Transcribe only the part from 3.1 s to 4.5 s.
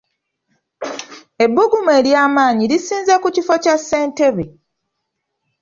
ku kifo kya ssentebe.